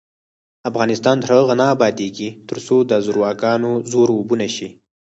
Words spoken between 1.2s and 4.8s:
تر هغو نه ابادیږي، ترڅو د زورواکانو زور اوبه نشي.